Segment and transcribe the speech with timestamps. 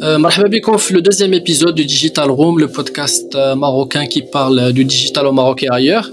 [0.00, 5.26] Euh, le deuxième épisode du Digital Room, le podcast euh, marocain qui parle du digital
[5.26, 6.08] au Maroc et ailleurs.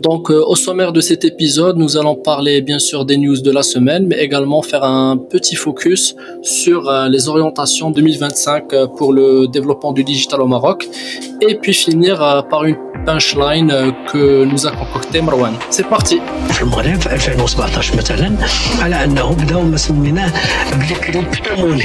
[0.00, 3.50] Donc, euh, au sommaire de cet épisode, nous allons parler bien sûr des news de
[3.50, 9.46] la semaine, mais également faire un petit focus sur euh, les orientations 2025 pour le
[9.48, 10.86] développement du digital au Maroc,
[11.40, 15.53] et puis finir par une punchline que nous a concocté Marwan.
[15.69, 16.19] C'est parti.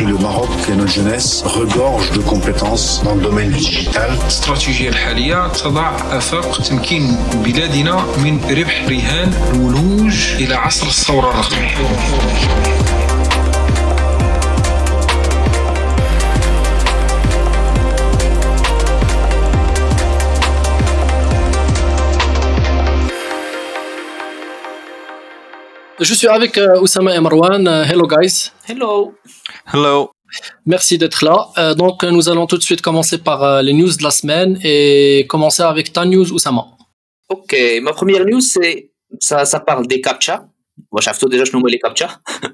[0.07, 4.11] Le Maroc et notre jeunesse regorge de compétences dans le domaine digital.
[4.23, 13.04] الاستراتيجية الحالية تضع آفاق تمكين بلادنا من ربح رهان الولوج إلى عصر الثورة الرقمية
[26.00, 27.66] Je suis avec euh, Oussama et Marwan.
[27.66, 28.52] Euh, hello guys.
[28.68, 29.16] Hello.
[29.74, 30.12] Hello.
[30.66, 31.48] Merci d'être là.
[31.58, 34.60] Euh, donc, nous allons tout de suite commencer par euh, les news de la semaine
[34.62, 36.66] et commencer avec ta news, Oussama.
[37.30, 40.46] Ok, ma première news, c'est ça, ça parle des CAPTCHA.
[40.92, 42.20] Moi, je déjà, je les CAPTCHA.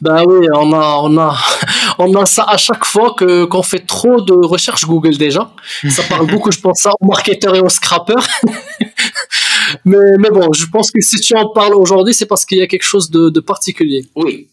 [0.00, 1.36] Ben oui, on a, on a,
[1.98, 5.50] on a ça à chaque fois que qu'on fait trop de recherches Google déjà.
[5.88, 8.26] Ça parle beaucoup, je pense, ça aux marketeurs et aux scrappers.
[9.85, 12.61] mais, mais bon, je pense que si tu en parles aujourd'hui, c'est parce qu'il y
[12.61, 14.05] a quelque chose de, de particulier.
[14.15, 14.49] Oui,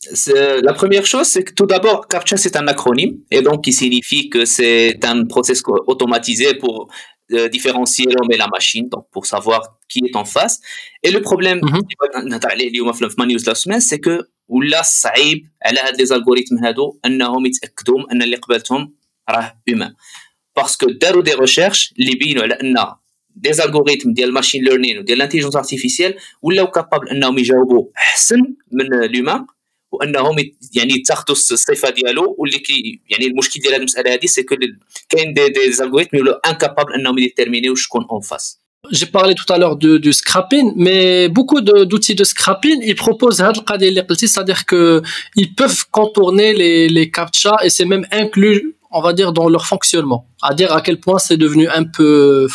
[0.68, 4.30] la première chose, c'est que tout d'abord, CAPTCHA, c'est un acronyme, et donc qui signifie
[4.30, 6.88] que c'est un processus automatisé pour
[7.32, 10.60] euh, différencier l'homme et la machine, donc pour savoir qui est en face.
[11.02, 11.82] Et le problème, mm -hmm.
[13.88, 14.16] c'est que
[14.48, 18.94] ولا صعيب على هاد لي زالغوريثم هادو انهم يتاكدوا ان اللي قبلتهم
[19.30, 19.94] راه هيومان
[20.56, 22.76] باسكو داروا دي ريشيرش اللي بينوا على ان
[23.36, 29.46] دي زالغوريثم ديال الماشين ليرنين وديال الانتيليجنس ارتيفيسيال ولاو كابابل انهم يجاوبوا احسن من لومان
[29.92, 30.36] وانهم
[30.74, 34.56] يعني يتاخذوا الصفه ديالو واللي كي يعني المشكل ديال هذه المساله هذه سي كو
[35.08, 39.58] كاين دي دي زالغوريثم يولوا انكابابل انهم يديتيرمينيو شكون اون فاس J'ai parlé tout à
[39.58, 43.42] l'heure de, du scrapping, mais beaucoup d'outils de, scrapping, ils proposent
[44.18, 45.02] c'est-à-dire que
[45.34, 49.66] ils peuvent contourner les, les captcha et c'est même inclus, on va dire, dans leur
[49.66, 50.28] fonctionnement.
[50.40, 52.46] À dire à quel point c'est devenu un peu,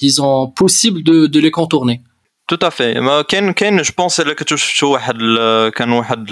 [0.00, 2.00] disons, possible de, de les contourner.
[2.46, 2.94] Tout à fait.
[3.28, 5.18] كاين كاين je pense que tu شفتوا واحد
[5.76, 6.30] كان واحد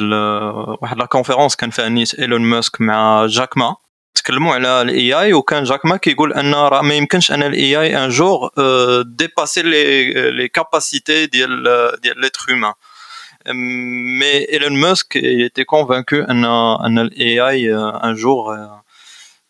[0.83, 3.77] واحد لا كونفيرونس كان فيها نيت ايلون ماسك مع جاك ما
[4.15, 8.05] تكلموا على الاي اي وكان جاك ما كيقول ان راه ما يمكنش ان الاي اي
[8.05, 8.51] ان جور
[9.03, 11.63] ديباسي لي لي كاباسيتي ديال
[12.03, 12.73] ديال ليتر هيومان
[14.21, 17.77] mais Elon Musk il était convaincu ان ان الاي اي
[18.09, 18.55] un jour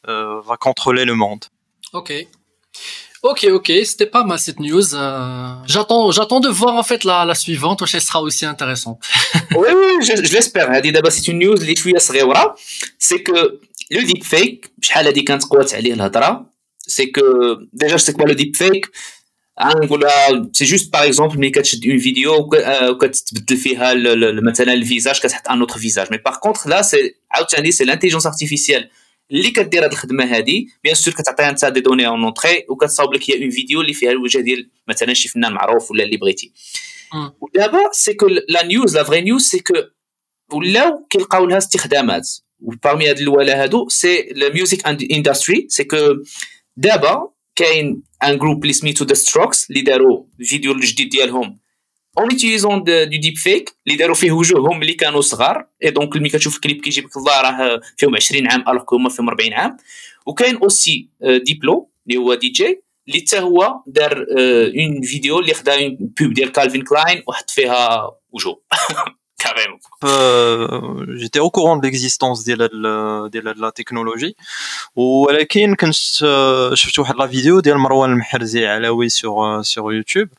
[0.08, 1.44] euh, va contrôler le monde.
[1.92, 2.12] Ok.
[3.23, 4.93] Ok, ok, c'était pas mal cette news.
[4.93, 8.99] Euh, j'attends, j'attends de voir en fait la, la suivante, elle sera aussi intéressante.
[9.55, 10.69] oui, oui, je, je l'espère.
[11.09, 11.93] C'est une news qui
[12.99, 14.65] C'est que le deepfake,
[16.85, 18.87] c'est que déjà, je sais quoi le deepfake
[20.51, 23.09] c'est juste par exemple mais quand une vidéo quand euh,
[23.47, 27.17] tu fais euh, le visage un autre visage mais par contre là c'est
[27.71, 28.89] c'est l'intelligence artificielle
[29.33, 33.31] اللي كدير هاد الخدمة هادي بيان سور كتعطيها انت دي دوني اون اونتري وكتصاوب لك
[33.31, 36.51] هي اون فيديو اللي فيها الوجه ديال مثلا شي فنان معروف ولا اللي بغيتي.
[37.41, 39.73] ودابا سي كو لا نيوز لا فري نيوز سي كو
[40.53, 42.29] ولاو كيلقاو لها استخدامات.
[42.59, 45.97] وبارمي هاد الولا هادو سي الميوزيك اندستري سي كو
[46.77, 51.59] دابا كاين ان جروب اللي سميتو ذا ستروكس اللي داروا فيديو الجديد ديالهم
[52.17, 55.67] اون ايتيزون دو ديب فيك اللي داروا فيه وجوههم اللي كانوا صغار.
[55.83, 59.29] اي دونك ملي كتشوف الكليب كيجيب لك الله راه فيهم 20 عام الوغ هما فيهم
[59.29, 59.77] 40 عام.
[60.25, 64.25] وكاين اوسي ديبلو اللي هو دي جي اللي حتى هو دار
[64.77, 68.61] اون فيديو اللي خدا اون بوب ديال كالفين كلاين وحط فيها وجوه.
[70.03, 74.35] Euh, j'étais au courant de l'existence de la, de la, de la technologie.
[74.95, 75.93] ولكن كنت
[76.73, 80.29] شفت واحد لا فيديو ديال مروان المحرزي علوي sur sur YouTube.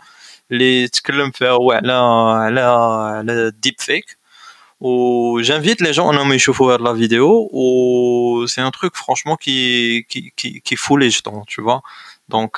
[0.51, 2.61] اللي تكلم فيها هو على على
[3.17, 4.17] على الديب فيك
[4.81, 10.05] و j'invite les gens انهم يشوفوا هاد لا فيديو و c'est un truc franchement qui
[10.09, 11.81] qui qui qui fout les jetons tu vois
[12.29, 12.57] دونك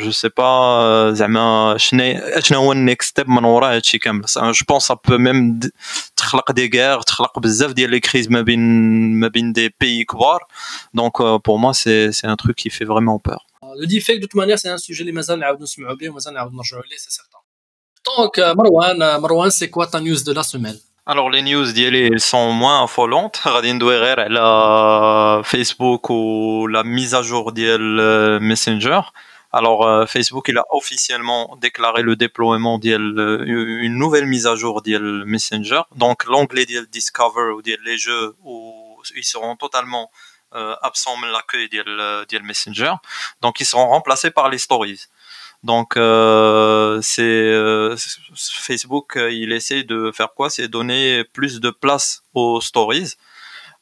[0.00, 4.82] جو سي با زعما شنو شنو هو النيكست ستيب من وراء هادشي كامل جو بونس
[4.82, 5.60] سا بو ميم
[6.16, 8.60] تخلق دي غير تخلق بزاف ديال لي كريز ما بين
[9.20, 10.40] ما بين دي بيي كبار
[10.94, 13.43] دونك بور موا سي سي ان تروك كي في فريمون بور
[13.74, 16.82] لو ديفيك دو مانيير سي ان سوجي اللي مازال نعاود نسمعوا به ومازال نعاود نرجعوا
[16.82, 17.40] ليه سي سيغتان
[18.06, 22.52] دونك مروان مروان سي كوا تا نيوز دو لا سيمين Alors les news d'ILE sont
[22.52, 23.38] moins affolantes.
[23.38, 29.00] Radin Douerer, elle a Facebook ou la mise à jour d'IL Messenger.
[29.52, 33.14] Alors euh, Facebook, il a officiellement déclaré le déploiement d'IL,
[33.88, 35.82] une nouvelle mise à jour d'IL Messenger.
[35.96, 38.54] Donc l'onglet d'IL Discover ou d'IL les jeux où
[39.16, 40.10] ils seront totalement
[40.51, 42.93] absents de l'accueil de Messenger.
[43.41, 45.01] Donc, ils seront remplacés par les stories.
[45.63, 47.95] Donc, euh, c'est
[48.35, 50.49] Facebook, il essaie de faire quoi?
[50.49, 53.15] C'est donner plus de place aux stories.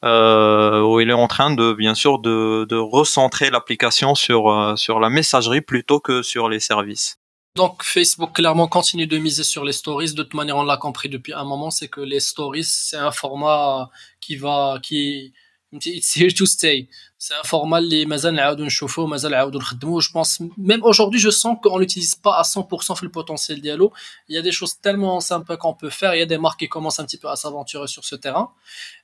[0.04, 5.10] où il est en train de bien sûr de, de recentrer l'application sur sur la
[5.10, 7.18] messagerie plutôt que sur les services.
[7.56, 10.14] Donc Facebook clairement continue de miser sur les stories.
[10.14, 13.12] De toute manière, on l'a compris depuis un moment, c'est que les stories, c'est un
[13.12, 15.34] format qui va, qui,
[15.73, 16.89] it's here to stay.
[17.19, 21.31] C'est un format اللي مازال نعاودو نشوفوه مازال نعاودو نخدموه je pense même aujourd'hui je
[21.31, 23.91] sens qu'on l'utilise pas à 100% في le potentiel dialogue
[24.29, 26.61] il y a des choses tellement simples qu'on peut faire il y a des marques
[26.61, 28.51] qui commencent un petit peu à s'aventurer sur ce terrain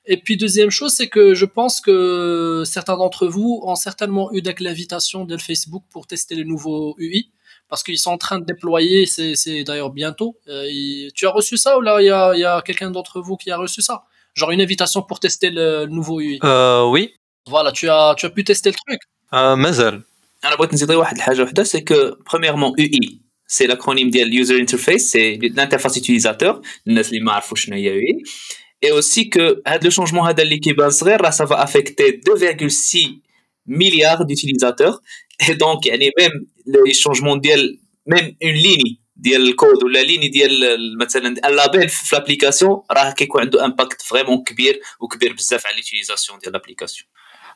[0.06, 4.40] et puis deuxième chose c'est que je pense que certains d'entre vous ont certainement eu
[4.60, 7.30] l'invitation de Facebook pour tester le nouveau UI
[7.68, 10.30] parce qu'ils sont en train de déployer, c'est d'ailleurs bientôt.
[10.48, 10.68] Euh,
[11.14, 13.50] tu as reçu ça ou là il y a, y a quelqu'un d'entre vous qui
[13.50, 14.04] a reçu ça
[14.38, 17.14] Genre une invitation pour tester le nouveau UI euh, Oui.
[17.46, 19.00] Voilà, tu as, tu as pu tester le truc
[19.34, 20.02] euh, مازال.
[20.44, 21.94] انا بغيت نزيد واحد الحاجه وحده سي كو
[22.30, 27.76] premièrement UI c'est l'acronyme ديال user interface c'est l'interface utilisateur الناس اللي ما عرفوش شنو
[27.76, 28.22] هي UI
[28.86, 33.08] et aussi que هذا لو شونجمون هذا اللي كيبان صغير راه ça va affecter 2,6
[33.68, 35.00] milliards d'utilisateurs
[35.42, 40.50] et donc يعني même لي شونجمون ديال ميم اون ليني ديال الكود ولا ليني ديال
[40.98, 46.52] مثلا اللابيل في لابليكاسيون راه كيكون عنده امباكت فريمون كبير وكبير بزاف على ليتيليزاسيون ديال
[46.52, 47.08] لابليكاسيون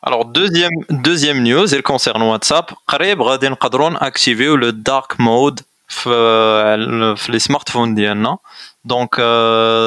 [0.07, 6.11] Alors deuxième deuxième news elle concerne WhatsApp قريب غادي نقدروا ناكتيفيو لو دارك مود في
[7.17, 8.39] في لي سمارت فون ديالنا
[8.85, 9.21] دونك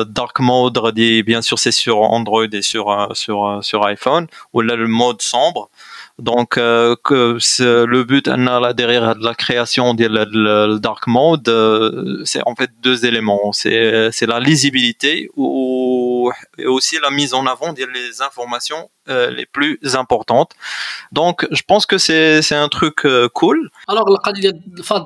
[0.08, 4.88] دارك مود غادي بيان سور سي سور اندرويد et sur sur sur iPhone ولا le
[4.88, 5.70] mode sombre
[6.19, 7.37] donc euh, que
[7.85, 8.29] le but
[8.75, 13.53] derrière la création de dark mode euh, c'est en fait deux éléments.
[13.53, 17.87] C'est la lisibilité ou et aussi la mise en avant des
[18.23, 20.53] informations euh, les plus importantes.
[21.13, 23.71] Donc je pense que c'est un truc cool.
[23.87, 24.17] Alors le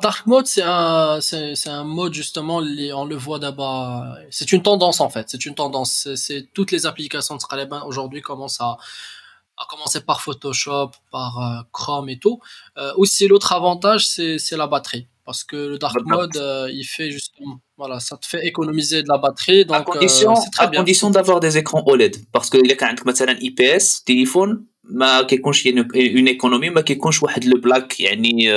[0.00, 1.18] dark mode c'est un
[1.66, 5.28] un mode justement on le voit d'abord c'est une tendance en fait.
[5.28, 6.08] C'est une tendance.
[6.14, 8.76] C'est toutes les applications de Scalable aujourd'hui commencent à
[9.59, 12.39] à commencer par Photoshop, par euh, Chrome et tout.
[12.77, 15.07] Euh, aussi, l'autre avantage, c'est la batterie.
[15.25, 19.07] Parce que le dark mode, euh, il fait justement, voilà, ça te fait économiser de
[19.09, 19.65] la batterie.
[19.65, 22.17] Donc, à condition, très à condition d'avoir des écrans OLED.
[22.31, 27.23] Parce que il y a quand même IPS, téléphone, ما كيكونش une économie ما كيكونش
[27.23, 28.51] واحد le black يعني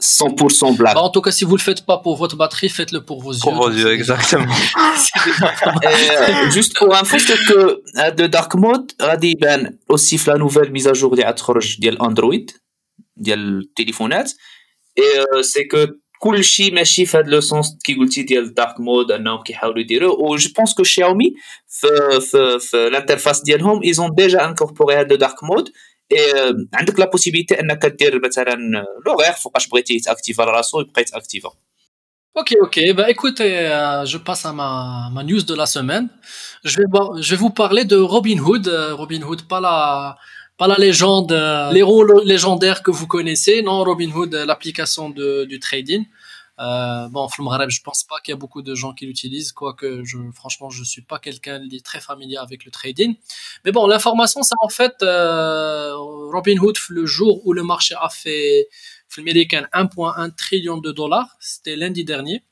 [0.00, 0.94] 100% black.
[0.94, 3.32] Bah, en tout cas, si vous le faites pas pour votre batterie, faites-le pour vos
[3.32, 3.40] yeux.
[3.40, 4.54] Pour vos yeux, exactement.
[5.84, 7.60] euh, juste pour info, c'est que
[8.10, 12.02] de Dark Mode, غادي يبان aussi في la nouvelle mise à jour اللي غتخرج ديال
[12.02, 12.50] اندرويد
[13.16, 14.32] ديال التليفونات
[15.00, 19.42] et c'est que كلشي ماشي في هذا لو سونس كي قلتي ديال دارك مود انهم
[19.42, 21.34] كيحاولوا يديروا و جو بونس كو شاومي
[21.68, 25.72] في في في الانترفاس ديالهم ايزون ديجا انكوربوري هذا دارك مود اي
[26.74, 28.56] عندك لا بوسيبيتي انك دير مثلا
[29.06, 31.52] لوغير فوقاش بغيتي يتاكتيفا راسو يبقى يتاكتيفا
[32.38, 32.76] Ok, ok.
[32.94, 36.06] Bah, écoutez, euh, je passe à ma, ma news de la semaine.
[36.64, 38.68] Je vais, je vais vous parler de Robinhood.
[38.68, 40.18] Euh, Robinhood, pas la,
[40.58, 43.62] pas la légende, euh, l'héros légendaire que vous connaissez.
[43.62, 46.04] Non, Robinhood, l'application de, du trading.
[46.61, 50.03] Euh, bon, Flumrareb, je pense pas qu'il y a beaucoup de gens qui l'utilisent, quoique
[50.03, 53.15] je, franchement, je suis pas quelqu'un de très familier avec le trading.
[53.65, 58.67] Mais bon, l'information, c'est en fait euh, Robinhood le jour où le marché a fait,
[59.17, 62.43] américain 1,1 trillion de dollars, c'était lundi dernier.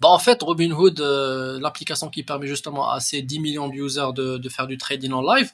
[0.00, 4.12] Bah en fait, Robinhood, euh, l'application qui permet justement à ces 10 millions de users
[4.14, 5.50] de, faire du trading en live,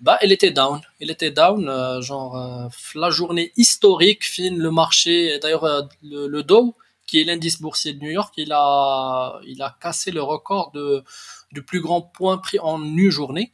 [0.00, 0.80] bah elle était down.
[1.00, 5.38] Elle était down, euh, genre euh, la journée historique, fin le marché.
[5.40, 6.74] D'ailleurs, le, le Dow,
[7.07, 11.03] qui est l'indice boursier de New York, il a, il a cassé le record de,
[11.51, 13.53] du plus grand point pris en une journée.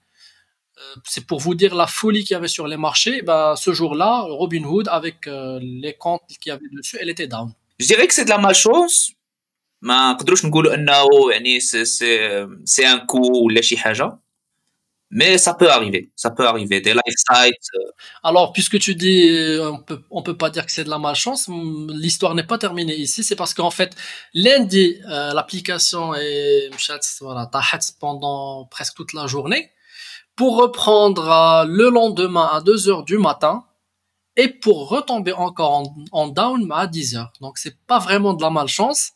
[0.77, 3.23] Euh, c'est pour vous dire la folie qu'il y avait sur les marchés.
[3.23, 7.51] Bah, ce jour-là, Robinhood, avec euh, les comptes qu'il y avait dessus, elle était down.
[7.79, 9.11] Je dirais que c'est de la malchance.
[9.81, 14.19] ما نقدروش نقولوا انه يعني سي سي سي ان كو ولا شي حاجه
[15.12, 17.68] mais ça peut arriver, ça peut arriver, des live sites.
[17.74, 17.90] Euh.
[18.22, 20.98] Alors, puisque tu dis, euh, on peut, on peut pas dire que c'est de la
[20.98, 21.48] malchance,
[21.88, 23.94] l'histoire n'est pas terminée ici, c'est parce qu'en fait,
[24.32, 26.70] lundi, euh, l'application est,
[27.20, 27.50] voilà,
[28.00, 29.70] pendant presque toute la journée,
[30.34, 33.64] pour reprendre le lendemain à 2 heures du matin,
[34.36, 37.32] et pour retomber encore en, down à 10 heures.
[37.40, 39.12] Donc c'est pas vraiment de la malchance.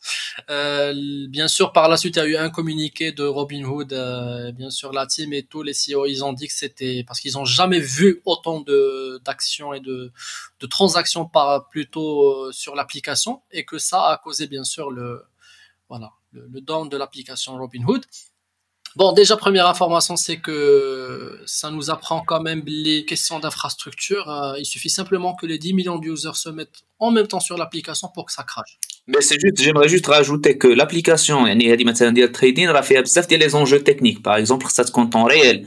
[0.49, 0.93] Euh,
[1.29, 4.69] bien sûr, par la suite, il y a eu un communiqué de Robinhood, euh, bien
[4.69, 7.45] sûr la team et tous les CEO, ils ont dit que c'était parce qu'ils ont
[7.45, 10.11] jamais vu autant de d'actions et de,
[10.59, 15.23] de transactions par plutôt euh, sur l'application et que ça a causé bien sûr le
[15.89, 18.05] voilà le, le down de l'application Robinhood.
[18.96, 24.28] Bon, déjà, première information, c'est que ça nous apprend quand même les questions d'infrastructure.
[24.30, 27.56] Euh, il suffit simplement que les 10 millions d'users se mettent en même temps sur
[27.56, 28.78] l'application pour que ça crache.
[29.06, 33.00] Mais c'est juste, j'aimerais juste rajouter que l'application, يعني هذه مثلا ديال trading راه فيها
[33.00, 34.22] بزاف ديال les enjeux techniques.
[34.22, 35.66] Par exemple, ça se compte en réel.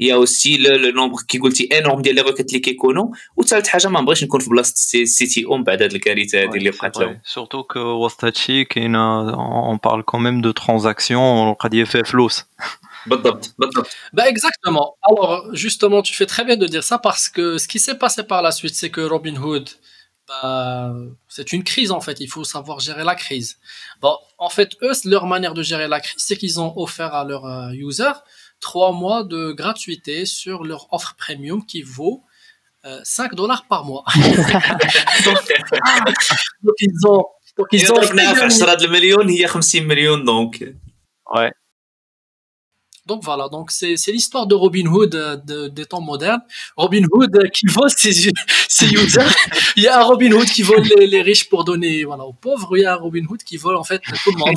[0.00, 3.08] Il y a aussi le, le nombre qui قلتي énorme ديال les requêtes اللي كيكونوا
[3.36, 6.56] وثالث حاجه ما بغيتش نكون في بلاصه السي تي او من بعد هذه الكارثه هذه
[6.56, 8.96] اللي بقات لهم Surtout que وسط هادشي كاين
[9.74, 12.44] on parle quand même de transactions قد يفي فلوس.
[13.06, 14.86] بالضبط بالضبط Bah exactement.
[15.10, 18.22] Alors justement, tu fais très bien de dire ça parce que ce qui s'est passé
[18.22, 19.66] par la suite, c'est que Robinhood,
[20.28, 20.92] bah,
[21.36, 22.16] c'est une crise en fait.
[22.20, 23.50] Il faut savoir gérer la crise.
[24.02, 24.14] Bon,
[24.46, 27.46] en fait, eux, leur manière de gérer la crise, c'est qu'ils ont offert à leurs
[27.46, 28.18] euh, users
[28.63, 32.23] trois mois de gratuité sur leur offre premium qui vaut
[32.85, 34.03] euh, 5 dollars par mois.
[34.15, 35.37] donc,
[35.85, 35.99] ah,
[36.63, 37.25] donc, ils ont.
[37.57, 38.01] Donc ils ont.
[41.45, 41.51] a
[43.05, 46.41] donc voilà, donc c'est, c'est l'histoire de Robin Hood euh, des temps modernes.
[46.77, 48.13] Robin Hood euh, qui vole ses,
[48.69, 49.19] ses users.
[49.75, 52.31] il y a un Robin Hood qui vole les, les, riches pour donner voilà, aux
[52.31, 52.77] pauvres.
[52.77, 54.55] Il y a un Robin Hood qui vole en fait tout le monde.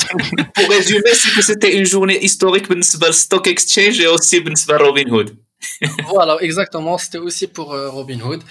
[0.54, 2.76] pour résumer, c'est que c'était une journée historique pour
[3.12, 5.36] Stock Exchange et aussi pour Robin Hood.
[6.08, 6.98] voilà, exactement.
[6.98, 8.42] C'était aussi pour euh, Robin Hood.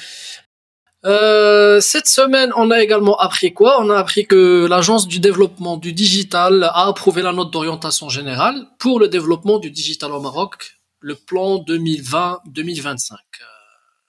[1.06, 5.76] Euh, cette semaine, on a également appris quoi On a appris que l'agence du développement
[5.78, 10.56] du digital a approuvé la note d'orientation générale pour le développement du digital au Maroc,
[11.00, 13.12] le plan 2020-2025.
[13.12, 13.46] Euh,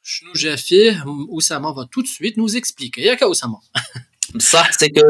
[0.03, 2.99] شنو جا فيه Oussama va tout de suite nous expliquer.
[3.01, 3.59] ياك يا Oussama
[4.35, 5.01] بصح سي كو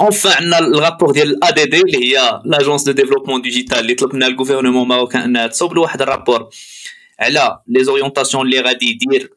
[0.00, 4.14] اونفا عندنا الرابور ديال الا دي دي اللي هي لاجونس دو ديفلوبمون ديجيتال اللي طلب
[4.14, 6.48] لنا الجوفرنمون ماروكان انها تصوب له واحد الرابور
[7.20, 9.35] على لي زوريونتاسيون اللي غادي يدير م- في-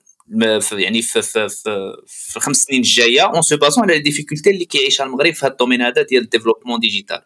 [0.72, 5.04] يعني في في في, في الخمس سنين الجايه اون سو بازون على ديفيكولتي اللي كيعيشها
[5.06, 7.20] المغرب في هذا الدومين هذا ديال الديفلوبمون ديجيتال.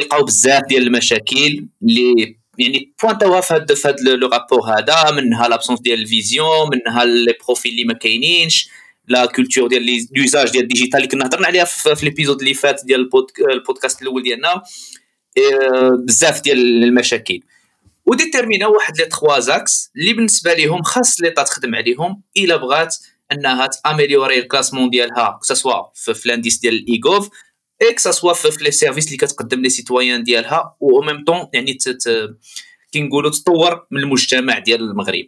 [0.00, 5.48] لقاو بزاف ديال المشاكل اللي يعني بوانتاوها في هذا في هذا لو رابور هذا منها
[5.48, 8.68] لابسونس ديال الفيزيون منها لي بروفيل اللي ما كاينينش
[9.08, 12.54] لا كولتور ديال لي- لوزاج ديال الديجيتال اللي كنا هضرنا عليها في, في ليبيزود اللي
[12.54, 14.62] فات ديال البود- البودكاست الأول ديالنا.
[15.36, 15.58] إيه،
[16.06, 17.40] بزاف ديال المشاكل.
[18.06, 22.96] وديتيرمينا واحد لي تخوا زاكس اللي بالنسبة ليهم خاص ليطا تخدم عليهم إلا بغات
[23.32, 27.30] أنها تأميليوري الكلاسمون ديالها كسوا في, الانديس ديال الايغوف
[27.82, 31.78] اي كسوا في, لي سيرفيس اللي كتقدم لي سيتويان ديالها و ميم طون يعني
[32.92, 35.26] كي نقولوا تطور من المجتمع ديال المغرب.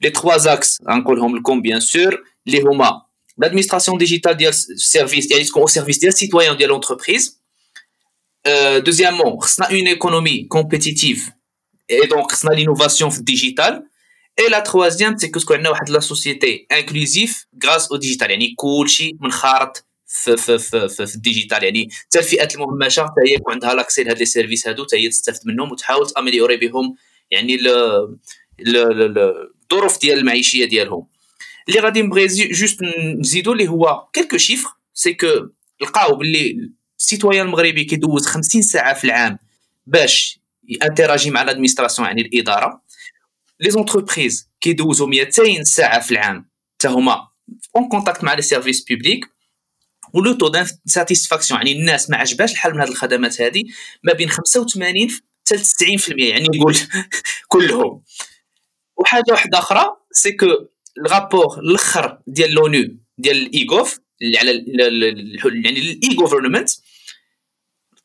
[0.00, 3.02] لي تخوا زاكس غنقولهم لكم بيان سور اللي هما
[3.44, 7.40] l'administration digitale ديال السيرفيس ديال تكون au service ديال السيتويان ديال لونتربريز
[8.76, 11.30] دوزيامون خصنا اون ايكونومي كومبيتيتيف
[11.88, 13.82] et donc خصنا l'innovation الديجيتال
[14.40, 18.54] et la troisième c'est que تكون عندنا واحد لا سوسيتي انكلوزيف غراس أو ديجيتال يعني
[18.56, 23.52] كلشي منخرط في في في, في, في الديجيتال يعني حتى الفئات المهمشه حتى هي يكون
[23.52, 26.96] عندها لاكسي لهاد لي سيرفيس هادو حتى هي تستافد منهم وتحاول تاميليوري بهم
[27.30, 27.58] يعني
[28.60, 31.06] الظروف ديال المعيشيه ديالهم
[31.68, 32.78] اللي غادي نبغي جوست
[33.18, 35.26] نزيدو اللي هو كيلكو شيفر سي كو
[35.80, 39.38] لقاو باللي السيتويان المغربي كيدوز 50 ساعه في العام
[39.86, 42.82] باش يانتراجي مع الادمينستراسيون يعني الاداره.
[43.60, 47.28] لي زونتربريز كيدوزو 200 ساعة في العام حتى هما
[47.76, 49.34] اون كونتاكت مع لي سيرفيس بوبليك
[50.12, 50.52] ولو تو
[50.86, 53.64] ساتيسفاكسيون يعني الناس ما عجباش الحال من هذه الخدمات هذه
[54.02, 55.08] ما بين 85
[55.46, 56.76] حتى 90% يعني نقول
[57.48, 58.02] كلهم.
[58.96, 60.46] وحاجة واحدة أخرى سي كو
[60.98, 64.64] الرابور الأخر ديال لونو ديال الإيغوف اللي على
[65.64, 66.70] يعني الاي جوفرنمنت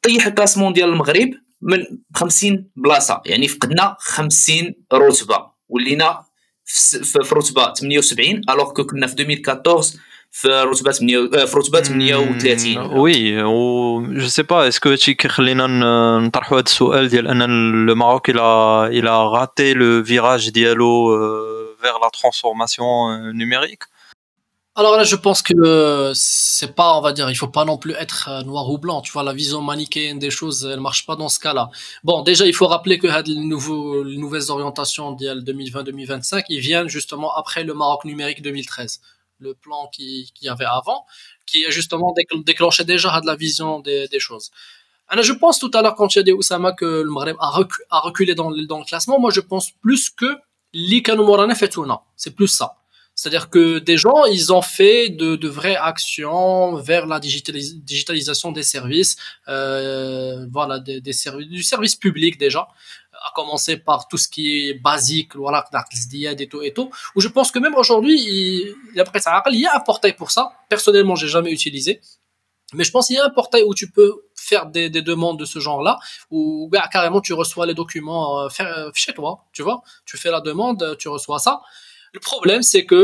[0.01, 6.24] طيح الكلاسمون ديال المغرب من 50 بلاصه يعني فقدنا 50 رتبه ولينا
[6.64, 9.98] في س- في في رتبه 78 الوغ كو كنا في 2014
[10.30, 15.66] في رتبه 8 آه، في رتبه 38 وي و جو سي با اسكو هادشي كيخلينا
[15.66, 18.42] ن- نطرحوا هذا السؤال ديال ان لو ماروك الى
[18.98, 21.18] الى غاتي لو فيراج ديالو
[21.84, 23.84] vers la transformation euh, numérique
[24.79, 27.91] Alors là, je pense que c'est pas, on va dire, il faut pas non plus
[27.95, 29.01] être euh, noir ou blanc.
[29.01, 31.69] Tu vois, la vision manichéenne des choses, elle marche pas dans ce cas-là.
[32.05, 37.35] Bon, déjà, il faut rappeler que les, les nouvelles orientations d'IL 2020-2025, ils viennent justement
[37.35, 39.01] après le Maroc numérique 2013,
[39.39, 41.05] le plan qui y avait avant,
[41.45, 44.49] qui a justement décl- déclenché déjà had la vision des, choses.
[45.09, 47.49] Alors, je pense tout à l'heure quand tu as dit Oussama que le Maghreb a,
[47.49, 49.19] recu- a reculé dans, le- classement.
[49.19, 50.37] Moi, je pense plus que
[50.71, 51.75] l'Ikano Morana fait
[52.15, 52.78] C'est plus ça.
[53.19, 58.63] C'est-à-dire que des gens, ils ont fait de, vraies actions vers la digitalis- digitalisation des
[58.63, 59.17] services,
[59.49, 62.69] euh, voilà, du service public déjà,
[63.11, 65.65] à commencer par tout ce qui est basique, voilà,
[66.13, 66.91] et tout et tout.
[67.13, 70.53] Où je pense que même aujourd'hui, il, y a un portail pour ça.
[70.69, 71.99] Personnellement, j'ai jamais utilisé.
[72.73, 75.37] Mais je pense qu'il y a un portail où tu peux faire des, des demandes
[75.37, 75.97] de ce genre-là,
[76.29, 79.81] ou bah, carrément tu reçois les documents euh, euh, chez toi, tu vois.
[80.05, 81.59] Tu fais la demande, tu reçois ça.
[82.16, 83.00] Le problème, c'est que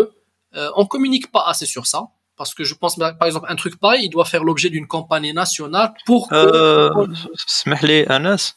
[0.57, 2.01] euh, on communique pas assez sur ça.
[2.37, 4.87] Parce que je pense, bah, par exemple, un truc pareil, il doit faire l'objet d'une
[4.97, 6.35] campagne nationale pour que...
[6.35, 7.09] أه،
[7.49, 8.55] اسمح لي انس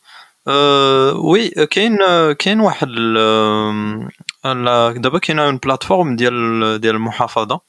[0.48, 1.98] أه، وي كاين
[2.34, 4.10] كاين واحد ال-
[4.44, 7.60] لا- دابا كاينه اون بلاتفورم ديال ديال المحافظه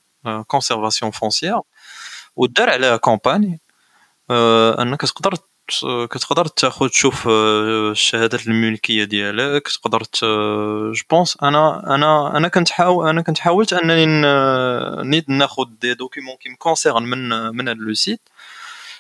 [0.47, 1.61] كونسيرفاسيون فونسيير
[2.37, 3.61] ودار عليها كومباني
[4.31, 5.48] أه، انك تقدر ت-
[6.12, 10.04] كتقدر تاخذ تشوف أه، الشهادات الملكية ديالك تقدر
[10.92, 14.06] جو بونس أنا أنا أنا كنت حاول أنا كنت حاولت أنني
[15.10, 18.22] نيت ناخذ دي دوكيومون كي مكونسيرن من من هذا لو سيت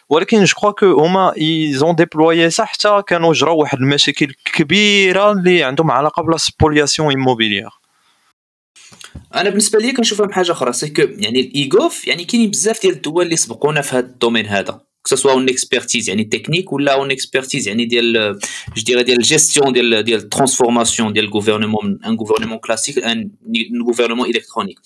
[0.09, 5.63] ولكن جو كخوا كو هما ايزون ديبلوي صح حتى كانوا جراو واحد المشاكل كبيرة اللي
[5.63, 7.69] عندهم علاقة بلا سبولياسيون ايموبيليير
[9.35, 13.35] أنا بالنسبة لي كنشوفها بحاجة أخرى سي يعني الإيغوف يعني كاينين بزاف ديال الدول اللي
[13.35, 14.88] سبقونا في هذا الدومين هذا.
[15.04, 18.38] سواء اون اكسبرتيز يعني تكنيك ولا اون اكسبرتيز يعني ديال
[18.76, 23.30] جو ديري ديال جيستيون ديال ديال الترانسفورماسيون ديال الغوفرنمون من ان غوفرنمون كلاسيك ان
[23.87, 24.78] غوفرنمون الكترونيك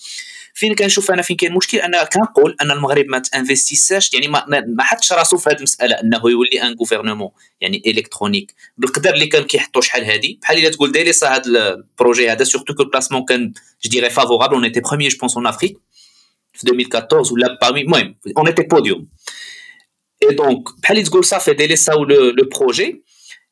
[0.53, 4.63] فين كنشوف انا فين كاين مشكل انا كنقول ان المغرب ما تانفستيساش يعني ما, ما
[4.67, 7.29] ما حطش راسو في هذه المساله انه يولي ان غوفرنمون
[7.61, 12.43] يعني الكترونيك بالقدر اللي كان كيحطوا شحال هادي بحال الا تقول دايريسا هذا البروجي هذا
[12.43, 14.55] سورتو كو البلاسمون كان je dirais favorable.
[14.55, 15.77] On était premier, je pense, en Afrique,
[16.63, 19.07] 2014, ou là, parmi, ouais, on était podium.
[20.23, 23.03] Et donc, Khalid Golsa fait délaisser ça ou le, le projet.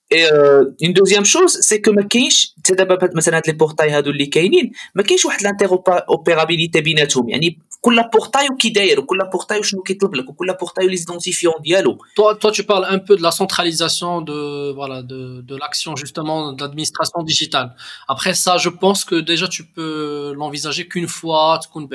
[0.10, 3.90] Et euh, une deuxième chose, c'est que ما كاينش حتى دابا مثلا هاد لي بورتاي
[3.90, 9.60] هادو اللي كاينين ما كاينش واحد الانتيروبيرابيليتي بيناتهم يعني كل بورتاي وكي داير وكل بورتاي
[9.60, 13.22] وشنو كيطلب لك وكل بورتاي لي زيدونتيفيون ديالو Toi, toi, tu parles un peu de
[13.22, 17.70] la centralisation de, voilà, de, de l'action justement de l'administration digitale.
[18.08, 21.94] Après ça, je pense que déjà tu peux l'envisager qu'une fois, tu comptes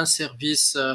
[0.00, 0.94] un service euh,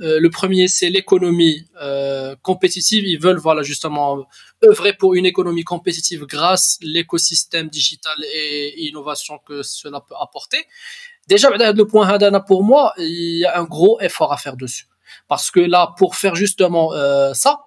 [0.00, 3.04] euh, le premier c'est l'économie euh, compétitive.
[3.04, 4.26] Ils veulent voilà justement
[4.64, 10.64] œuvrer pour une économie compétitive grâce à l'écosystème digital et innovation que cela peut apporter.
[11.28, 14.86] Déjà, le point Hadana pour moi, il y a un gros effort à faire dessus.
[15.28, 17.60] Parce que là, pour faire justement euh, ça,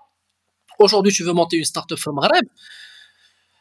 [0.79, 2.47] aujourd'hui tu veux monter une startup Maghreb,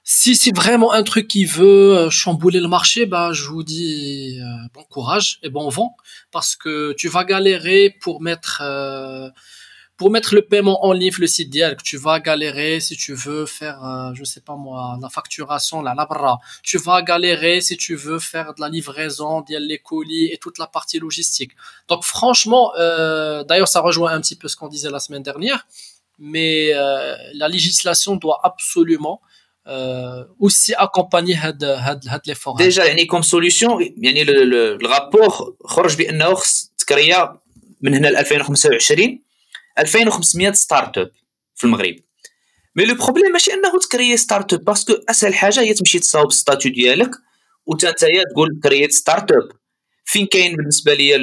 [0.04, 4.38] si c'est vraiment un truc qui veut euh, chambouler le marché, bah, je vous dis
[4.40, 5.96] euh, bon courage et bon vent,
[6.30, 9.30] parce que tu vas galérer pour mettre euh,
[9.96, 13.46] pour mettre le paiement en ligne, le site dial, tu vas galérer si tu veux
[13.46, 16.40] faire, euh, je sais pas moi, la facturation, la labra.
[16.62, 20.66] Tu vas galérer si tu veux faire de la livraison, les colis et toute la
[20.66, 21.52] partie logistique.
[21.88, 25.66] Donc franchement, euh, d'ailleurs ça rejoint un petit peu ce qu'on disait la semaine dernière,
[26.18, 29.20] mais euh, la législation doit absolument
[29.66, 32.56] aussi accompagner had, had, had l'effort.
[32.58, 37.38] ديجا يعني كوم سوليسيون يعني ال- ال- الرابور خرج بانه خص تكريا
[37.80, 39.18] من هنا ل 2025
[39.78, 41.10] 2500 ستارت اب
[41.54, 41.96] في المغرب.
[42.76, 46.72] مي لو بروبليم ماشي أنه تكريي ستارت اب باسكو أسهل حاجة هي تمشي تصاوب الستاتيو
[46.72, 47.10] ديالك
[47.66, 47.86] وانت
[48.32, 49.48] تقول كرييت ستارت اب
[50.04, 51.18] فين كاين بالنسبة ليا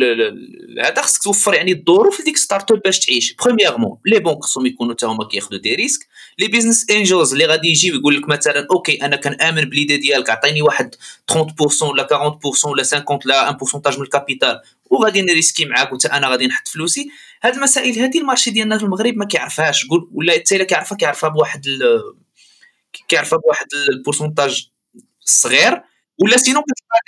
[0.86, 3.34] هذا خصك توفر يعني الظروف لديك ستارت أب باش تعيش.
[3.34, 6.08] برومييرمون لي بونك خصهم يكونوا حتى هما كياخذوا دي ريسك
[6.40, 10.62] لي بيزنس انجلز اللي غادي يجيو يقول لك مثلا أوكي أنا كنآمن بليدي ديالك عطيني
[10.62, 10.96] واحد
[11.32, 16.28] 30% ولا 40% ولا 50 لا ان بورسونتاج من الكابيتال وغادي نريسكي معاك وتا أنا
[16.28, 17.10] غادي نحط فلوسي.
[17.44, 19.86] هاد المسائل هادي المارشي ديالنا في المغرب ما كيعرفهاش.
[19.86, 21.66] قول ولا حتى إلا كيعرفها كيعرفها بواحد
[23.08, 24.70] كيعرفها بواحد البورسونتاج
[25.26, 25.82] صغير.
[26.22, 26.62] Ou là, sinon,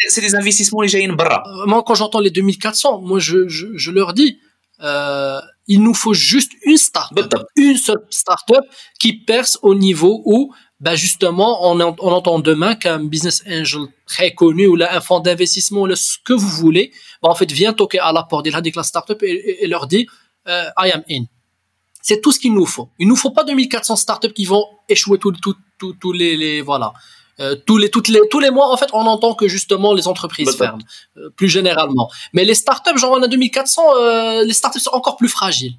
[0.10, 1.44] c'est des investissements légers barra.
[1.46, 4.40] Euh, moi, quand j'entends les 2400, moi, je, je, leur dis,
[4.82, 8.66] euh, il nous faut juste une start-up, une seule start-up
[9.00, 14.34] qui perce au niveau où, ben justement, on, on entend demain qu'un business angel très
[14.34, 17.52] connu ou là, un fonds d'investissement ou là, ce que vous voulez, ben en fait,
[17.52, 20.08] vient toquer à la porte de la start-up et, et, et, leur dit
[20.48, 21.26] euh, I am in».
[22.02, 22.90] C'est tout ce qu'il nous faut.
[23.00, 26.92] Il nous faut pas 2400 startups qui vont échouer tous les, les, voilà.
[27.41, 30.07] Euh, tous les toutes les tous les mois en fait on entend que justement les
[30.13, 30.65] entreprises Bah, bah.
[30.67, 30.87] ferment
[31.19, 35.17] euh, plus généralement mais les startups genre on a 2400 euh, les startups sont encore
[35.21, 35.77] plus fragiles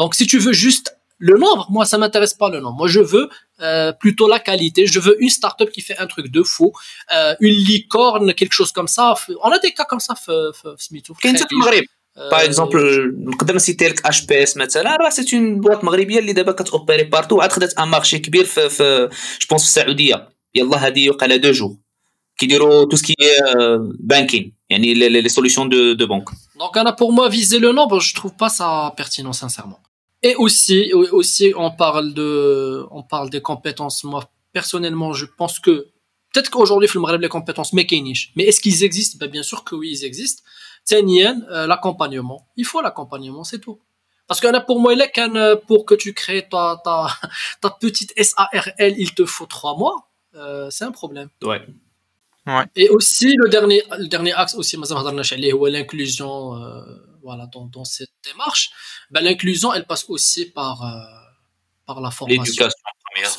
[0.00, 0.86] donc si tu veux juste
[1.28, 3.26] le nombre moi ça m'intéresse pas le nombre moi je veux
[3.60, 6.72] euh, plutôt la qualité je veux une startup qui fait un truc de fou
[7.16, 9.04] euh, une licorne quelque chose comme ça
[9.46, 11.84] on a des cas comme ça f- f- Smith, كاين حتى في المغرب
[12.16, 16.32] باغ اكزومبل نقدر نسيتي لك اش بي اس مثلا راه سي اون بواط مغربيه اللي
[16.32, 19.08] دابا كتوبيري بارتو عاد خدات ان مارشي كبير في في
[19.40, 21.76] جو بونس في السعوديه يلا هذه وقع لها دو جور
[22.38, 23.14] كيديروا تو سكي
[24.00, 26.28] بانكين يعني لي سوليسيون دو دو بانك
[26.62, 29.80] Donc, Anna, pour moi, viser le nombre, je trouve pas ça pertinent, sincèrement.
[30.22, 34.04] Et aussi, aussi, on parle de, on parle des compétences.
[34.04, 35.88] Moi, personnellement, je pense que
[36.32, 38.30] peut-être qu'aujourd'hui, il faut les compétences mécaniques.
[38.36, 40.44] Mais est-ce qu'ils existent ben, Bien sûr que oui, ils existent.
[40.84, 41.02] Tiens,
[41.50, 42.46] euh, l'accompagnement.
[42.56, 43.80] Il faut l'accompagnement, c'est tout.
[44.28, 47.08] Parce que pour moi, euh, pour que tu crées ta, ta,
[47.60, 49.96] ta petite SARL, il te faut trois mois.
[50.37, 51.29] Euh, c'est un problème.
[51.43, 51.61] Ouais.
[52.75, 54.77] Et aussi, le dernier, le dernier axe aussi,
[55.69, 56.81] l'inclusion euh,
[57.21, 58.69] voilà, dans, dans, cette démarche?
[59.11, 61.01] Ben, l'inclusion, elle passe aussi par, euh,
[61.85, 62.43] par la formation.
[62.43, 62.69] L'éducation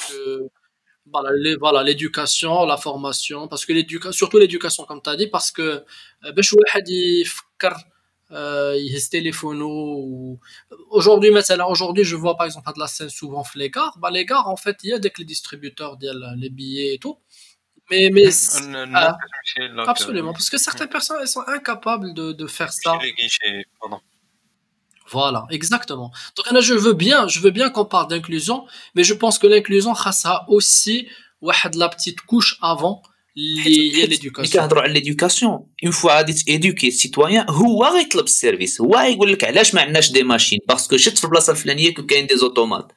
[0.08, 0.50] que,
[1.10, 5.28] voilà, les, voilà, l'éducation, la formation, parce que l'éducation, surtout l'éducation, comme tu as dit,
[5.28, 5.84] parce que,
[6.22, 6.32] ben, euh,
[8.30, 10.38] il téléphone ou
[10.90, 14.24] aujourd'hui maintenant aujourd'hui je vois par exemple de la scène souvent les gares bah les
[14.24, 15.96] gares en fait il y a des les distributeurs
[16.36, 17.18] les billets et tout
[17.90, 18.28] mais, mais
[18.94, 19.16] ah,
[19.86, 22.98] absolument, parce que certaines personnes elles sont incapables de, de faire ça.
[25.10, 26.12] Voilà, exactement.
[26.36, 29.46] Donc là, je veux bien, je veux bien qu'on parle d'inclusion, mais je pense que
[29.46, 31.08] l'inclusion ça aussi
[31.78, 33.02] la petite couche avant
[33.38, 34.52] l'éducation.
[34.52, 39.74] كيهضروا على l'éducation une fois غادي تيدوكي السيتويان هو غيطلب السيرفيس هو يقول لك علاش
[39.74, 42.92] ما عندناش دي ماشين باسكو شفت في البلاصة الفلانية كون كاين دي زوتومات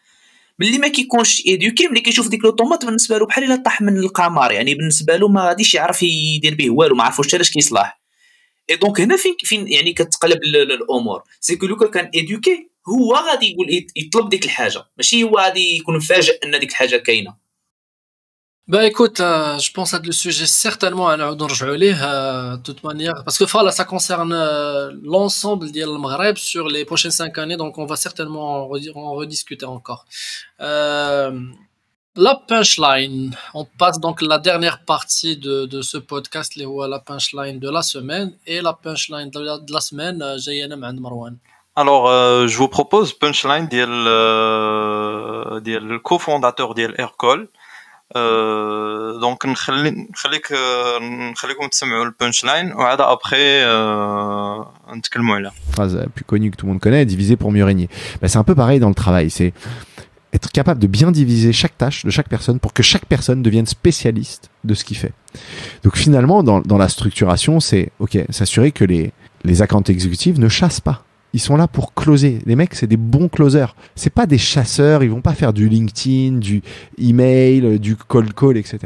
[0.60, 4.51] ملي ما كيكونش ايدوكي ملي كيشوف ديك لوطومات بالنسبة له بحال إلا طاح من القمر
[4.51, 8.01] يعني بالنسبة له ما غاديش يعرف يدير به والو ما عرفوش علاش كيصلاح
[8.69, 11.23] اي دونك هنا فين فين يعني كتقلب الأمور.
[11.39, 14.84] سي كو لوكا كان ايدوكي هو غادي يقول يطلب ديك الحاجة.
[14.97, 17.40] ماشي هو غادي يكون مفاجئ أن ديك الحاجة كاينة.
[18.68, 23.38] Bah écoute, euh, je pense à le sujet certainement à euh, de toute manière, parce
[23.38, 27.87] que voilà, ça concerne euh, l'ensemble de Maghreb sur les prochaines cinq années, donc on
[27.87, 30.04] va certainement en, en rediscuter encore.
[30.61, 31.30] Euh,
[32.16, 37.61] la punchline, on passe donc la dernière partie de, de ce podcast, les la punchline
[37.61, 41.37] de la semaine, et la punchline de la, de la semaine, Jayana Marwan.
[41.76, 43.92] Alors, euh, je vous propose punchline ديال
[45.62, 47.46] ديال cofondateur ديال Aircall.
[49.20, 50.52] دونك نخلي نخليك
[51.32, 53.64] نخليكم تسمعوا البانش لاين وعاد ابخي
[54.96, 57.88] نتكلموا عليها phrase plus connue que tout le monde connaît diviser pour mieux régner
[58.22, 59.52] bah, c'est un peu pareil dans le travail c'est
[60.37, 63.66] être capable de bien diviser chaque tâche de chaque personne pour que chaque personne devienne
[63.66, 65.12] spécialiste de ce qu'il fait.
[65.82, 69.12] Donc finalement, dans, dans la structuration, c'est ok, s'assurer que les,
[69.44, 71.02] les accounts exécutifs ne chassent pas
[71.33, 72.39] ils sont là pour closer.
[72.45, 73.75] Les mecs, c'est des bons closers.
[73.95, 75.03] C'est pas des chasseurs.
[75.03, 76.61] Ils vont pas faire du LinkedIn, du
[76.97, 78.79] email, du cold call, etc.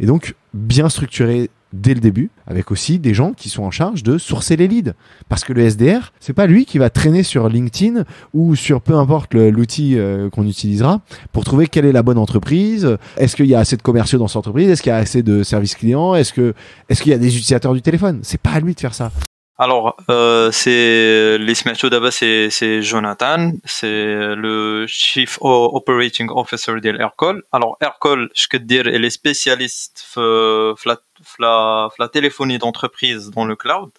[0.00, 4.02] Et donc, bien structuré dès le début, avec aussi des gens qui sont en charge
[4.02, 4.94] de sourcer les leads.
[5.28, 8.94] Parce que le SDR, c'est pas lui qui va traîner sur LinkedIn ou sur peu
[8.94, 12.96] importe l'outil euh, qu'on utilisera pour trouver quelle est la bonne entreprise.
[13.18, 14.70] Est-ce qu'il y a assez de commerciaux dans cette entreprise?
[14.70, 16.14] Est-ce qu'il y a assez de services clients?
[16.14, 16.54] Est-ce que
[16.88, 18.20] est-ce qu'il y a des utilisateurs du téléphone?
[18.22, 19.12] C'est pas à lui de faire ça.
[19.57, 27.43] Alors, euh, c'est l'ismacho d'abord, c'est c'est Jonathan, c'est le Chief Operating Officer de Aircall.
[27.51, 33.55] Alors Aircall, je peux dire, elle est spécialiste في la, la téléphonie d'entreprise dans le
[33.55, 33.91] cloud.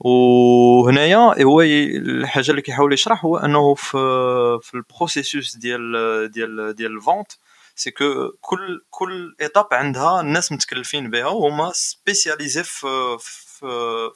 [0.00, 3.98] وهنايا هو الحاجه اللي كيحاول يشرح هو انه في
[4.62, 7.32] في البروسيسوس ديال ديال ديال الفونت
[7.76, 14.10] سي كو كل كل ايتاب عندها الناس متكلفين بها وهما سبيسياليزي في في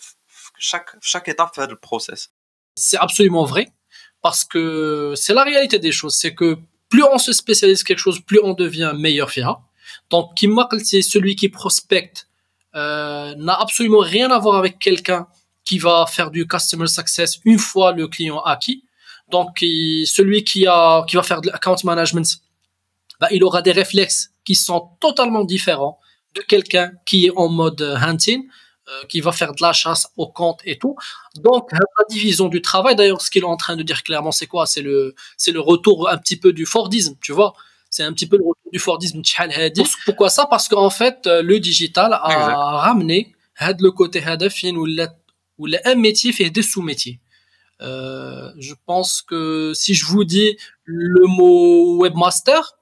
[0.57, 2.31] chaque, étape fait le process.
[2.75, 3.67] C'est absolument vrai
[4.21, 6.15] parce que c'est la réalité des choses.
[6.15, 6.57] C'est que
[6.89, 9.61] plus on se spécialise quelque chose, plus on devient meilleur FIRA.
[10.09, 10.31] Donc,
[10.83, 12.27] c'est celui qui prospecte
[12.75, 15.27] euh, n'a absolument rien à voir avec quelqu'un
[15.65, 18.83] qui va faire du customer success une fois le client acquis.
[19.29, 22.27] Donc, celui qui a qui va faire de l'account management,
[23.19, 25.99] bah, il aura des réflexes qui sont totalement différents
[26.35, 28.62] de quelqu'un qui est en mode hunting euh,
[29.07, 30.95] qui va faire de la chasse au compte et tout.
[31.35, 34.47] Donc la division du travail, d'ailleurs, ce qu'il est en train de dire clairement, c'est
[34.47, 34.65] quoi?
[34.65, 37.53] C'est le c'est le retour un petit peu du Fordisme, tu vois?
[37.89, 39.21] C'est un petit peu le retour du Fordisme.
[40.05, 40.29] Pourquoi?
[40.29, 40.47] Ça?
[40.47, 43.35] Parce qu'en fait, euh, le digital a ramené
[43.79, 44.87] le côté hadafin ou
[45.85, 47.19] un métier fait des sous-métiers.
[47.81, 52.77] Euh, je pense que si je vous dis le mot webmaster,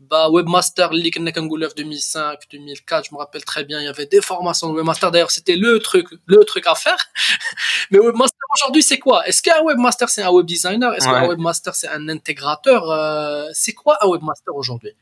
[0.00, 4.06] bah webmaster اللي كنا كنقولها 2005 2004 je me rappelle très bien il y avait
[4.06, 7.00] des formations de webmaster d'ailleurs c'était le truc le truc à faire
[7.90, 11.74] mais webmaster aujourd'hui c'est quoi est-ce qu'un webmaster c'est un web designer est-ce qu'un webmaster
[11.74, 14.94] c'est un intégrateur euh, c'est quoi un webmaster aujourd'hui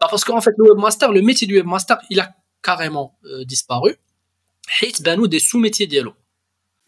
[0.00, 2.26] bah parce qu'en fait le webmaster le métier du webmaster il a
[2.62, 3.92] carrément euh, disparu
[4.68, 6.14] حيت بانوا des sous-métiers dialogue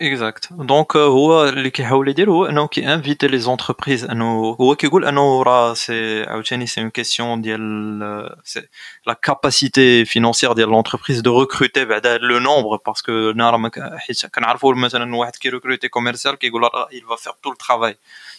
[0.02, 0.48] Exact.
[0.52, 5.42] Donc, euh, هو اللي كيحاول يدير هو انه كيانفيتي لي زونتربريز انه هو كيقول انه
[5.42, 8.68] راه سي عاوتاني سي اون كيسيون ديال سي
[9.06, 14.26] لا كاباسيتي فينونسيير ديال لونتربريز دو ريكروتي بعدا لو نومبر باسكو نارا ما ك- حيت
[14.26, 17.94] كنعرفوا مثلا واحد كيريكروتي كوميرسيال كيقول راه il va faire tout le travail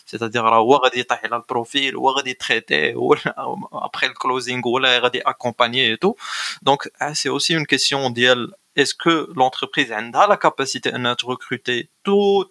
[0.05, 3.15] سيتادير راه هو غادي يطيح على البروفيل هو غادي تريتي هو
[3.73, 6.15] ابخي الكلوزينغ ولا غادي اكومباني اي تو
[6.61, 6.81] دونك
[7.13, 12.48] سي اوسي اون كيسيون ديال est-ce que l'entreprise a la capacité de recruter tout,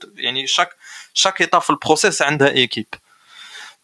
[0.48, 0.72] chaque,
[1.14, 2.96] chaque étape du process a une équipe.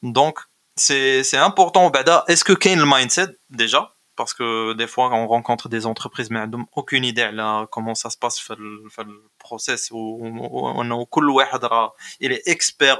[0.01, 0.39] Donc,
[0.75, 1.91] c'est important.
[2.27, 3.27] Est-ce que a le mindset?
[3.49, 7.95] Déjà Parce que des fois, on rencontre des entreprises, mais n'ont aucune idée là, comment
[7.95, 9.89] ça se passe dans le, le process.
[9.91, 10.93] On a
[12.21, 12.99] il est expert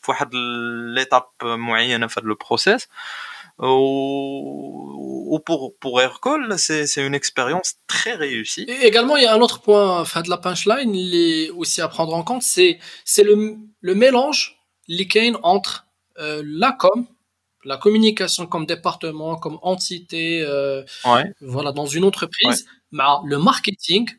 [0.00, 2.88] dans l'étape moyenne de le process.
[5.32, 8.64] Ou pour, pour Aircall, c'est une expérience très réussie.
[8.66, 11.86] Et également, il y a un autre point enfin, de la punchline est aussi à
[11.86, 12.80] prendre en compte, c'est
[13.18, 13.34] le,
[13.80, 15.86] le mélange liquide entre
[16.18, 17.06] euh, la com,
[17.64, 21.32] la communication comme département, comme entité, euh, ouais.
[21.40, 22.98] voilà, dans une entreprise, ouais.
[23.24, 24.10] le marketing,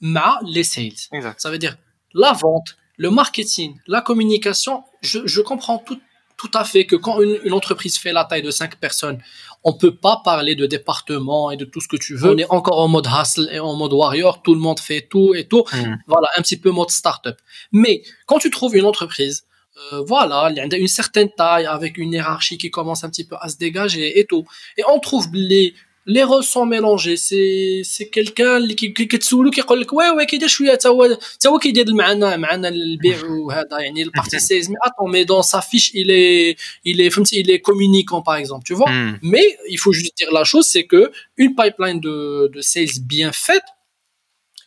[0.00, 1.02] les sales.
[1.12, 1.38] Exact.
[1.42, 1.76] Ça veut dire
[2.14, 4.82] la vente, le marketing, la communication.
[5.02, 6.00] Je, je comprends tout,
[6.38, 9.20] tout à fait que quand une, une, entreprise fait la taille de 5 personnes,
[9.64, 12.30] on peut pas parler de département et de tout ce que tu veux.
[12.30, 15.34] On est encore en mode hustle et en mode warrior, tout le monde fait tout
[15.34, 15.64] et tout.
[15.72, 15.96] Mm.
[16.06, 17.36] Voilà, un petit peu mode startup.
[17.72, 19.44] Mais quand tu trouves une entreprise,
[19.92, 23.26] euh, voilà, il y a une certaine taille avec une hiérarchie qui commence un petit
[23.26, 24.44] peu à se dégager et tout.
[24.76, 25.74] Et on trouve les
[26.07, 30.71] les rôles sont mélangés c'est c'est quelqu'un اللي كتسولو كيقول لك وي وي كيدير شويه
[30.71, 35.23] حتى هو حتى هو كيدير معنا معنا البيع وهذا يعني البارتي سيلز مي اتون مي
[35.23, 36.57] دون sa fiche il est
[36.87, 39.19] il est فهمتي il est communicant par exemple tu vois Mm.
[39.33, 41.01] mais il faut juste dire la chose c'est que
[41.43, 42.15] une pipeline de
[42.55, 43.67] de sales bien faite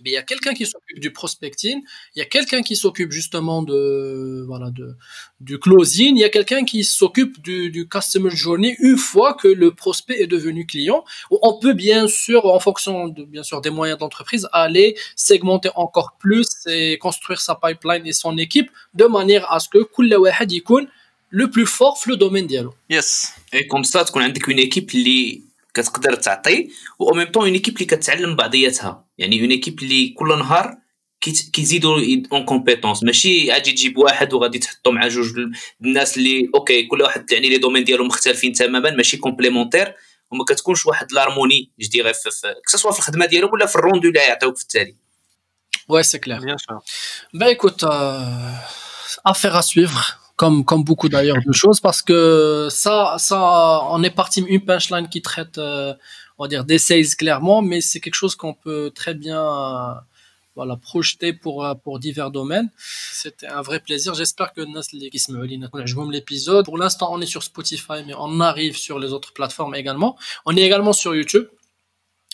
[0.05, 1.81] il y a quelqu'un qui s'occupe du prospecting,
[2.15, 4.95] il y a quelqu'un qui s'occupe justement de voilà de
[5.39, 9.47] du closing, il y a quelqu'un qui s'occupe du, du customer journey une fois que
[9.47, 11.03] le prospect est devenu client.
[11.29, 16.47] On peut bien sûr, en fonction bien sûr des moyens d'entreprise, aller segmenter encore plus
[16.67, 19.87] et construire sa pipeline et son équipe de manière à ce que
[21.31, 22.73] le plus fort le domaine dialogue.
[22.89, 23.33] Yes.
[23.53, 27.73] Et comme ça, qu'on a une équipe qui كتقدر تعطي و ميم طون اون ايكيب
[27.73, 29.05] اللي كتعلم بعضياتها.
[29.17, 30.77] يعني اون ايكيب اللي كل نهار
[31.53, 31.99] كيزيدوا
[32.31, 35.33] اون كومبيتونس ماشي غادي تجيب واحد وغادي تحطو مع جوج
[35.81, 39.93] الناس اللي أوكي كل واحد يعني لي دومين ديالهم مختلفين تماما ماشي كومبليمونتير
[40.31, 42.13] وما كتكونش واحد لارموني جو ديغي
[42.71, 44.95] كسوا في الخدمة ديالهم ولا في الروندو اللي يعطيوك في التالي.
[45.89, 46.39] Ouais, c'est clair.
[46.39, 46.81] Bien sûr.
[47.33, 48.53] Ben écoute, euh,
[49.25, 50.20] affaire à suivre,
[50.65, 55.21] comme, beaucoup d'ailleurs de choses, parce que ça, ça, on est parti une punchline qui
[55.21, 55.93] traite, euh,
[56.39, 59.93] on va dire, des sales clairement, mais c'est quelque chose qu'on peut très bien euh,
[60.55, 62.71] voilà, projeter pour, euh, pour divers domaines.
[62.77, 64.15] C'était un vrai plaisir.
[64.15, 66.65] J'espère que Nas qui se me l'épisode.
[66.65, 70.17] Pour l'instant, on est sur Spotify, mais on arrive sur les autres plateformes également.
[70.45, 71.45] On est également sur YouTube.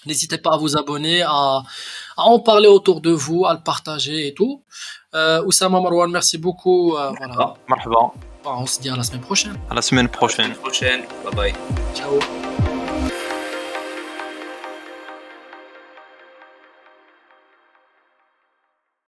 [0.05, 1.62] N'hésitez pas à vous abonner, à,
[2.17, 4.62] en parler autour de vous, à le partager et tout.
[5.15, 6.95] Euh, Oussama Marwan, merci beaucoup.
[6.95, 7.55] Euh, voilà.
[8.43, 9.57] Bah, on se dit à la semaine prochaine.
[9.69, 10.45] À la semaine prochaine.
[10.45, 11.01] À la semaine prochaine.
[11.25, 11.53] Bye bye.
[11.93, 12.46] Ciao.